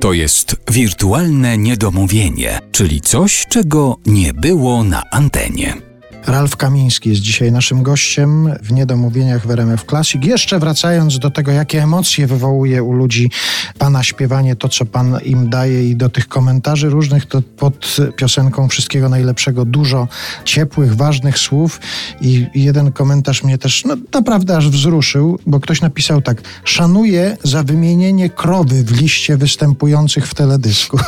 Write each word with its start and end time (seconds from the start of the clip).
To 0.00 0.12
jest 0.12 0.56
wirtualne 0.70 1.58
niedomówienie, 1.58 2.60
czyli 2.72 3.00
coś, 3.00 3.46
czego 3.48 3.96
nie 4.06 4.34
było 4.34 4.84
na 4.84 5.02
antenie. 5.10 5.74
Ralf 6.26 6.56
Kamiński 6.56 7.10
jest 7.10 7.22
dzisiaj 7.22 7.52
naszym 7.52 7.82
gościem 7.82 8.54
w 8.62 8.72
Niedomówieniach 8.72 9.46
w 9.46 9.50
RMF 9.50 9.84
Classic. 9.84 10.24
Jeszcze 10.24 10.58
wracając 10.58 11.18
do 11.18 11.30
tego, 11.30 11.52
jakie 11.52 11.82
emocje 11.82 12.26
wywołuje 12.26 12.82
u 12.82 12.92
ludzi 12.92 13.30
Pana 13.78 14.02
śpiewanie, 14.02 14.56
to 14.56 14.68
co 14.68 14.86
Pan 14.86 15.18
im 15.24 15.50
daje 15.50 15.90
i 15.90 15.96
do 15.96 16.08
tych 16.08 16.28
komentarzy 16.28 16.88
różnych, 16.88 17.26
to 17.26 17.42
pod 17.42 17.96
piosenką 18.16 18.68
Wszystkiego 18.68 19.08
Najlepszego 19.08 19.64
dużo 19.64 20.08
ciepłych, 20.44 20.96
ważnych 20.96 21.38
słów 21.38 21.80
i 22.20 22.46
jeden 22.54 22.92
komentarz 22.92 23.44
mnie 23.44 23.58
też 23.58 23.84
no, 23.84 23.96
naprawdę 24.14 24.56
aż 24.56 24.68
wzruszył, 24.68 25.38
bo 25.46 25.60
ktoś 25.60 25.80
napisał 25.80 26.22
tak, 26.22 26.42
szanuję 26.64 27.36
za 27.42 27.62
wymienienie 27.62 28.30
krowy 28.30 28.84
w 28.84 29.00
liście 29.00 29.36
występujących 29.36 30.26
w 30.26 30.34
teledysku. 30.34 30.98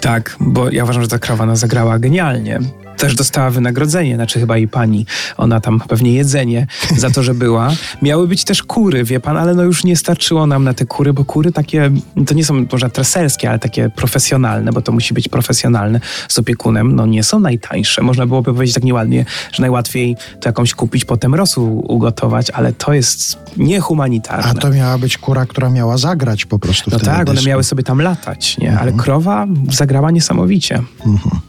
Tak, 0.00 0.36
bo 0.40 0.70
ja 0.70 0.84
uważam, 0.84 1.02
że 1.02 1.08
ta 1.08 1.18
krowa 1.18 1.46
nas 1.46 1.58
zagrała 1.58 1.98
genialnie 1.98 2.60
też 3.02 3.14
dostała 3.14 3.50
wynagrodzenie, 3.50 4.14
znaczy 4.14 4.40
chyba 4.40 4.58
i 4.58 4.68
pani, 4.68 5.06
ona 5.36 5.60
tam 5.60 5.80
pewnie 5.88 6.12
jedzenie 6.14 6.66
za 6.96 7.10
to, 7.10 7.22
że 7.22 7.34
była. 7.34 7.70
Miały 8.02 8.28
być 8.28 8.44
też 8.44 8.62
kury, 8.62 9.04
wie 9.04 9.20
pan, 9.20 9.36
ale 9.36 9.54
no 9.54 9.62
już 9.62 9.84
nie 9.84 9.96
starczyło 9.96 10.46
nam 10.46 10.64
na 10.64 10.74
te 10.74 10.86
kury, 10.86 11.12
bo 11.12 11.24
kury 11.24 11.52
takie, 11.52 11.90
to 12.26 12.34
nie 12.34 12.44
są 12.44 12.66
może 12.72 12.90
treserskie, 12.90 13.50
ale 13.50 13.58
takie 13.58 13.90
profesjonalne, 13.90 14.72
bo 14.72 14.82
to 14.82 14.92
musi 14.92 15.14
być 15.14 15.28
profesjonalne 15.28 16.00
z 16.28 16.38
opiekunem, 16.38 16.96
no 16.96 17.06
nie 17.06 17.22
są 17.22 17.40
najtańsze. 17.40 18.02
Można 18.02 18.26
byłoby 18.26 18.54
powiedzieć 18.54 18.74
tak 18.74 18.84
nieładnie, 18.84 19.24
że 19.52 19.60
najłatwiej 19.60 20.16
to 20.40 20.48
jakąś 20.48 20.74
kupić, 20.74 21.04
potem 21.04 21.34
rosół 21.34 21.92
ugotować, 21.92 22.50
ale 22.50 22.72
to 22.72 22.92
jest 22.92 23.38
niehumanitarne. 23.56 24.50
A 24.50 24.54
to 24.54 24.70
miała 24.70 24.98
być 24.98 25.18
kura, 25.18 25.46
która 25.46 25.70
miała 25.70 25.98
zagrać 25.98 26.44
po 26.44 26.58
prostu 26.58 26.90
No 26.90 26.98
tak, 26.98 27.30
one 27.30 27.42
miały 27.42 27.64
sobie 27.64 27.82
tam 27.82 28.00
latać, 28.00 28.58
nie? 28.58 28.70
Ale 28.70 28.90
mhm. 28.90 28.98
krowa 28.98 29.46
zagrała 29.70 30.10
niesamowicie. 30.10 30.82
Mhm. 31.06 31.40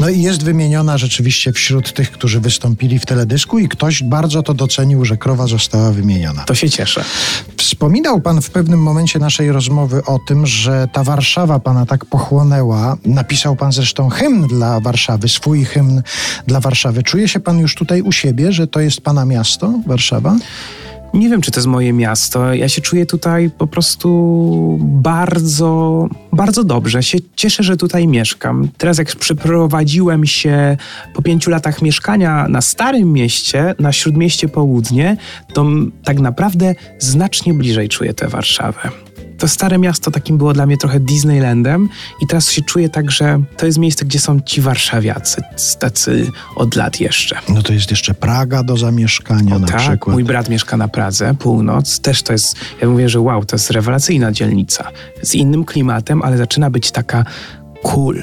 No 0.00 0.08
i 0.08 0.22
jest 0.22 0.44
wymieniona 0.44 0.98
rzeczywiście 1.02 1.52
wśród 1.52 1.92
tych, 1.92 2.10
którzy 2.10 2.40
wystąpili 2.40 2.98
w 2.98 3.06
teledysku 3.06 3.58
i 3.58 3.68
ktoś 3.68 4.02
bardzo 4.02 4.42
to 4.42 4.54
docenił, 4.54 5.04
że 5.04 5.16
krowa 5.16 5.46
została 5.46 5.92
wymieniona. 5.92 6.44
To 6.44 6.54
się 6.54 6.70
cieszę. 6.70 7.04
Wspominał 7.56 8.20
pan 8.20 8.42
w 8.42 8.50
pewnym 8.50 8.82
momencie 8.82 9.18
naszej 9.18 9.52
rozmowy 9.52 10.04
o 10.04 10.18
tym, 10.28 10.46
że 10.46 10.88
ta 10.92 11.04
Warszawa 11.04 11.58
pana 11.58 11.86
tak 11.86 12.04
pochłonęła. 12.04 12.96
Napisał 13.04 13.56
pan 13.56 13.72
zresztą 13.72 14.08
hymn 14.08 14.46
dla 14.46 14.80
Warszawy, 14.80 15.28
swój 15.28 15.64
hymn 15.64 16.02
dla 16.46 16.60
Warszawy. 16.60 17.02
Czuje 17.02 17.28
się 17.28 17.40
pan 17.40 17.58
już 17.58 17.74
tutaj 17.74 18.02
u 18.02 18.12
siebie, 18.12 18.52
że 18.52 18.66
to 18.66 18.80
jest 18.80 19.00
pana 19.00 19.24
miasto, 19.24 19.72
Warszawa? 19.86 20.36
Nie 21.14 21.28
wiem, 21.28 21.40
czy 21.40 21.50
to 21.50 21.60
jest 21.60 21.66
moje 21.66 21.92
miasto. 21.92 22.54
Ja 22.54 22.68
się 22.68 22.82
czuję 22.82 23.06
tutaj 23.06 23.50
po 23.58 23.66
prostu 23.66 24.78
bardzo, 24.80 26.08
bardzo 26.32 26.64
dobrze. 26.64 27.02
Się 27.02 27.18
cieszę, 27.36 27.62
że 27.62 27.76
tutaj 27.76 28.08
mieszkam. 28.08 28.68
Teraz 28.78 28.98
jak 28.98 29.16
przeprowadziłem 29.16 30.26
się 30.26 30.76
po 31.14 31.22
pięciu 31.22 31.50
latach 31.50 31.82
mieszkania 31.82 32.48
na 32.48 32.60
Starym 32.60 33.12
Mieście, 33.12 33.74
na 33.78 33.92
Śródmieście 33.92 34.48
Południe, 34.48 35.16
to 35.54 35.66
tak 36.04 36.20
naprawdę 36.20 36.74
znacznie 36.98 37.54
bliżej 37.54 37.88
czuję 37.88 38.14
tę 38.14 38.28
Warszawę 38.28 39.01
to 39.42 39.48
stare 39.48 39.78
miasto 39.78 40.10
takim 40.10 40.38
było 40.38 40.52
dla 40.52 40.66
mnie 40.66 40.76
trochę 40.76 41.00
Disneylandem 41.00 41.88
i 42.20 42.26
teraz 42.26 42.50
się 42.50 42.62
czuję 42.62 42.88
tak, 42.88 43.10
że 43.10 43.42
to 43.56 43.66
jest 43.66 43.78
miejsce, 43.78 44.04
gdzie 44.04 44.20
są 44.20 44.40
ci 44.40 44.60
warszawiacy, 44.60 45.42
tacy 45.78 46.30
od 46.56 46.76
lat 46.76 47.00
jeszcze. 47.00 47.38
No 47.48 47.62
to 47.62 47.72
jest 47.72 47.90
jeszcze 47.90 48.14
Praga 48.14 48.62
do 48.62 48.76
zamieszkania 48.76 49.56
o, 49.56 49.58
na 49.58 49.66
tak, 49.66 49.76
przykład. 49.76 50.14
mój 50.14 50.24
brat 50.24 50.48
mieszka 50.48 50.76
na 50.76 50.88
Pradze, 50.88 51.34
północ, 51.34 52.00
też 52.00 52.22
to 52.22 52.32
jest, 52.32 52.56
ja 52.82 52.88
mówię, 52.88 53.08
że 53.08 53.20
wow, 53.20 53.44
to 53.44 53.56
jest 53.56 53.70
rewelacyjna 53.70 54.32
dzielnica. 54.32 54.88
Z 55.22 55.34
innym 55.34 55.64
klimatem, 55.64 56.22
ale 56.22 56.36
zaczyna 56.36 56.70
być 56.70 56.90
taka 56.90 57.24
cool. 57.82 58.22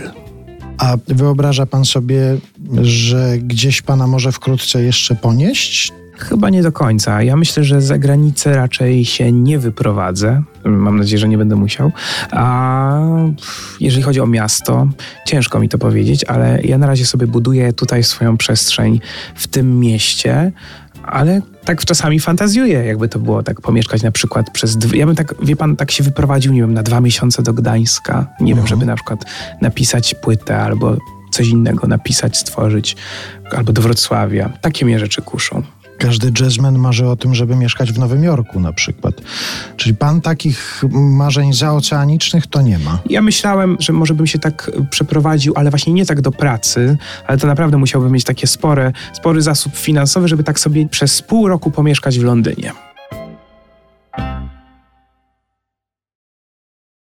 A 0.77 0.97
wyobraża 1.07 1.65
pan 1.65 1.85
sobie, 1.85 2.37
że 2.81 3.37
gdzieś 3.37 3.81
pana 3.81 4.07
może 4.07 4.31
wkrótce 4.31 4.83
jeszcze 4.83 5.15
ponieść? 5.15 5.93
Chyba 6.17 6.49
nie 6.49 6.63
do 6.63 6.71
końca. 6.71 7.23
Ja 7.23 7.35
myślę, 7.35 7.63
że 7.63 7.81
za 7.81 7.97
granicę 7.97 8.55
raczej 8.55 9.05
się 9.05 9.31
nie 9.31 9.59
wyprowadzę. 9.59 10.43
Mam 10.65 10.97
nadzieję, 10.97 11.19
że 11.19 11.27
nie 11.27 11.37
będę 11.37 11.55
musiał. 11.55 11.91
A 12.31 12.99
jeżeli 13.79 14.03
chodzi 14.03 14.21
o 14.21 14.27
miasto, 14.27 14.87
ciężko 15.25 15.59
mi 15.59 15.69
to 15.69 15.77
powiedzieć, 15.77 16.23
ale 16.23 16.61
ja 16.63 16.77
na 16.77 16.87
razie 16.87 17.05
sobie 17.05 17.27
buduję 17.27 17.73
tutaj 17.73 18.03
swoją 18.03 18.37
przestrzeń 18.37 18.99
w 19.35 19.47
tym 19.47 19.79
mieście, 19.79 20.51
ale 21.03 21.41
tak 21.65 21.85
czasami 21.85 22.19
fantazjuję, 22.19 22.83
jakby 22.85 23.09
to 23.09 23.19
było 23.19 23.43
tak 23.43 23.61
pomieszkać 23.61 24.03
na 24.03 24.11
przykład 24.11 24.51
przez... 24.51 24.77
Dwie, 24.77 24.99
ja 24.99 25.05
bym 25.05 25.15
tak, 25.15 25.35
wie 25.43 25.55
pan, 25.55 25.75
tak 25.75 25.91
się 25.91 26.03
wyprowadził, 26.03 26.53
nie 26.53 26.61
wiem, 26.61 26.73
na 26.73 26.83
dwa 26.83 27.01
miesiące 27.01 27.43
do 27.43 27.53
Gdańska. 27.53 28.27
Nie 28.39 28.53
wiem, 28.53 28.59
mhm. 28.59 28.67
żeby 28.67 28.85
na 28.85 28.95
przykład 28.95 29.25
napisać 29.61 30.15
płytę 30.15 30.57
albo 30.57 30.97
coś 31.31 31.47
innego 31.47 31.87
napisać, 31.87 32.37
stworzyć, 32.37 32.95
albo 33.51 33.73
do 33.73 33.81
Wrocławia. 33.81 34.49
Takie 34.61 34.85
mnie 34.85 34.99
rzeczy 34.99 35.21
kuszą. 35.21 35.63
Każdy 35.99 36.31
jazzman 36.39 36.77
marzy 36.77 37.07
o 37.07 37.15
tym, 37.15 37.35
żeby 37.35 37.55
mieszkać 37.55 37.91
w 37.91 37.99
Nowym 37.99 38.23
Jorku 38.23 38.59
na 38.59 38.73
przykład. 38.73 39.15
Czyli 39.77 39.95
pan 39.95 40.21
takich 40.21 40.83
marzeń 40.91 41.53
zaoceanicznych 41.53 42.47
to 42.47 42.61
nie 42.61 42.79
ma. 42.79 42.99
Ja 43.09 43.21
myślałem, 43.21 43.77
że 43.79 43.93
może 43.93 44.13
bym 44.13 44.27
się 44.27 44.39
tak 44.39 44.71
przeprowadził, 44.89 45.53
ale 45.55 45.69
właśnie 45.69 45.93
nie 45.93 46.05
tak 46.05 46.21
do 46.21 46.31
pracy, 46.31 46.97
ale 47.27 47.37
to 47.37 47.47
naprawdę 47.47 47.77
musiałbym 47.77 48.11
mieć 48.11 48.23
takie 48.23 48.47
spore, 48.47 48.91
spory 49.13 49.41
zasób 49.41 49.75
finansowy, 49.75 50.27
żeby 50.27 50.43
tak 50.43 50.59
sobie 50.59 50.89
przez 50.89 51.21
pół 51.21 51.47
roku 51.47 51.71
pomieszkać 51.71 52.19
w 52.19 52.23
Londynie. 52.23 52.88